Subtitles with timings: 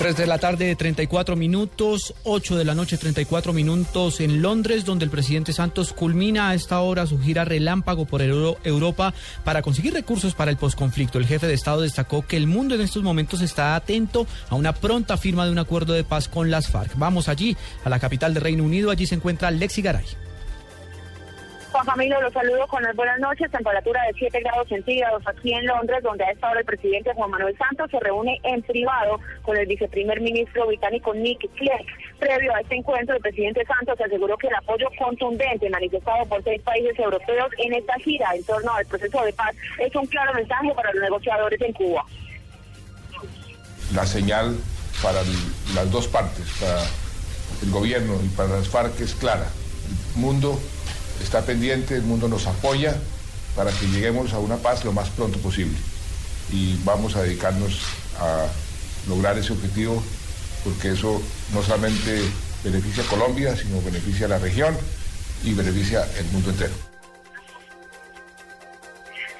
[0.00, 5.04] 3 de la tarde, 34 minutos, 8 de la noche, 34 minutos en Londres, donde
[5.04, 9.12] el presidente Santos culmina a esta hora su gira relámpago por Euro Europa
[9.44, 11.18] para conseguir recursos para el posconflicto.
[11.18, 14.72] El jefe de Estado destacó que el mundo en estos momentos está atento a una
[14.72, 16.96] pronta firma de un acuerdo de paz con las FARC.
[16.96, 17.54] Vamos allí,
[17.84, 20.06] a la capital del Reino Unido, allí se encuentra Lexi Garay.
[21.80, 23.50] Juan Camilo, los saludo con las buenas noches.
[23.50, 27.30] Temperatura de 7 grados centígrados aquí en Londres, donde a esta hora el presidente Juan
[27.30, 31.86] Manuel Santos se reúne en privado con el viceprimer ministro británico Nick Clegg.
[32.18, 36.60] Previo a este encuentro, el presidente Santos aseguró que el apoyo contundente manifestado por seis
[36.60, 40.74] países europeos en esta gira en torno al proceso de paz es un claro mensaje
[40.74, 42.04] para los negociadores en Cuba.
[43.94, 44.54] La señal
[45.02, 45.22] para
[45.74, 46.82] las dos partes, para
[47.62, 49.48] el gobierno y para las FARC es clara.
[50.14, 50.60] El mundo
[51.22, 52.96] está pendiente, el mundo nos apoya
[53.54, 55.76] para que lleguemos a una paz lo más pronto posible.
[56.52, 57.80] Y vamos a dedicarnos
[58.18, 58.46] a
[59.08, 60.02] lograr ese objetivo
[60.64, 61.20] porque eso
[61.54, 62.22] no solamente
[62.62, 64.76] beneficia a Colombia, sino beneficia a la región
[65.44, 66.89] y beneficia el mundo entero.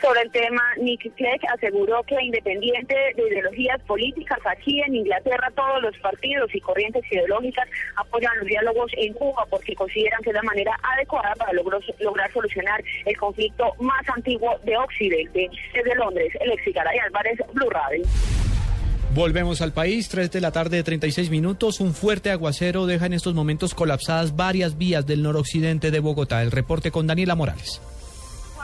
[0.00, 5.82] Sobre el tema, Nick Clegg aseguró que independiente de ideologías políticas, aquí en Inglaterra todos
[5.82, 10.42] los partidos y corrientes ideológicas apoyan los diálogos en Cuba porque consideran que es la
[10.42, 15.50] manera adecuada para lograr, lograr solucionar el conflicto más antiguo de Occidente.
[15.74, 18.02] Desde Londres, Alexi Garay Álvarez, Blue Radio.
[19.14, 21.80] Volvemos al país, 3 de la tarde de 36 minutos.
[21.80, 26.42] Un fuerte aguacero deja en estos momentos colapsadas varias vías del noroccidente de Bogotá.
[26.42, 27.82] El reporte con Daniela Morales.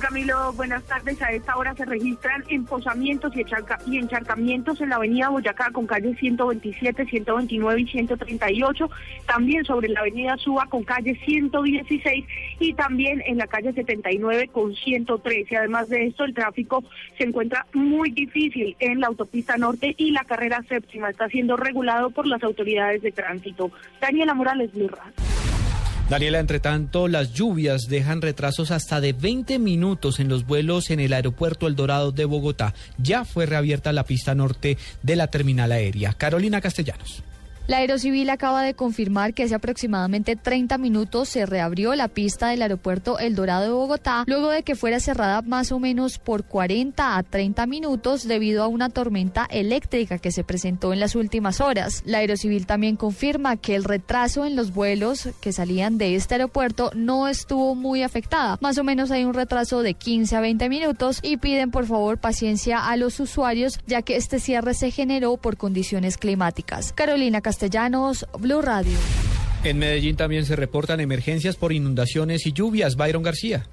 [0.00, 1.20] Camilo, buenas tardes.
[1.22, 3.44] A esta hora se registran emposamientos y,
[3.86, 8.90] y, encharcamientos en la avenida Boyacá con calles 127, 129 y 138.
[9.26, 12.24] También sobre la avenida Suba con calle 116
[12.58, 15.56] y también en la calle 79 con 113.
[15.56, 16.82] Además de esto, el tráfico
[17.18, 21.10] se encuentra muy difícil en la autopista norte y la carrera séptima.
[21.10, 23.70] Está siendo regulado por las autoridades de tránsito.
[24.00, 24.90] Daniela Morales, Blue
[26.10, 30.98] Daniela, entre tanto, las lluvias dejan retrasos hasta de 20 minutos en los vuelos en
[30.98, 32.74] el aeropuerto El Dorado de Bogotá.
[32.98, 36.12] Ya fue reabierta la pista norte de la terminal aérea.
[36.14, 37.22] Carolina Castellanos.
[37.70, 42.62] La Aerocivil acaba de confirmar que hace aproximadamente 30 minutos se reabrió la pista del
[42.62, 47.16] aeropuerto El Dorado de Bogotá, luego de que fuera cerrada más o menos por 40
[47.16, 52.02] a 30 minutos debido a una tormenta eléctrica que se presentó en las últimas horas.
[52.04, 56.90] La Aerocivil también confirma que el retraso en los vuelos que salían de este aeropuerto
[56.96, 58.58] no estuvo muy afectada.
[58.60, 62.18] Más o menos hay un retraso de 15 a 20 minutos y piden por favor
[62.18, 66.92] paciencia a los usuarios ya que este cierre se generó por condiciones climáticas.
[66.92, 68.96] Carolina Castellanos, Blue Radio.
[69.64, 72.96] En Medellín también se reportan emergencias por inundaciones y lluvias.
[72.96, 73.66] Byron García.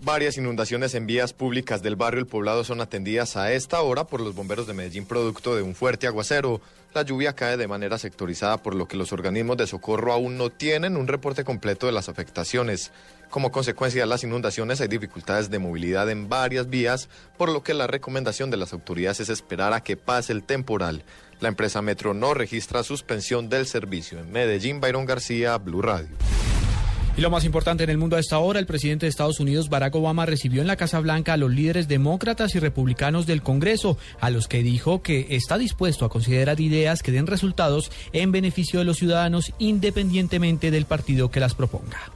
[0.00, 4.20] Varias inundaciones en vías públicas del barrio El Poblado son atendidas a esta hora por
[4.20, 6.60] los bomberos de Medellín producto de un fuerte aguacero.
[6.94, 10.50] La lluvia cae de manera sectorizada por lo que los organismos de socorro aún no
[10.50, 12.92] tienen un reporte completo de las afectaciones.
[13.28, 17.74] Como consecuencia de las inundaciones hay dificultades de movilidad en varias vías, por lo que
[17.74, 21.02] la recomendación de las autoridades es esperar a que pase el temporal.
[21.40, 24.20] La empresa Metro no registra suspensión del servicio.
[24.20, 26.08] En Medellín, Byron García, Blue Radio.
[27.18, 29.68] Y lo más importante en el mundo a esta hora, el presidente de Estados Unidos,
[29.68, 33.98] Barack Obama, recibió en la Casa Blanca a los líderes demócratas y republicanos del Congreso,
[34.20, 38.78] a los que dijo que está dispuesto a considerar ideas que den resultados en beneficio
[38.78, 42.12] de los ciudadanos independientemente del partido que las proponga.